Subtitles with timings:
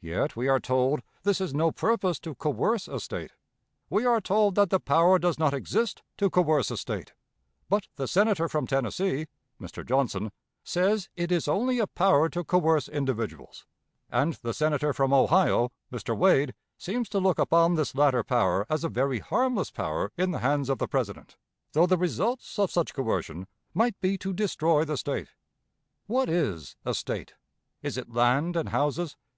[0.00, 3.32] Yet, we are told this is no purpose to coerce a State;
[3.90, 7.12] we are told that the power does not exist to coerce a State;
[7.68, 9.26] but the Senator from Tennessee
[9.60, 9.84] [Mr.
[9.84, 10.30] Johnson]
[10.62, 13.66] says it is only a power to coerce individuals;
[14.08, 16.16] and the Senator from Ohio [Mr.
[16.16, 20.38] Wade] seems to look upon this latter power as a very harmless power in the
[20.38, 21.36] hands of the President,
[21.72, 25.30] though the results of such coercion might be to destroy the State.
[26.06, 27.34] What is a State?
[27.82, 29.16] Is it land and houses?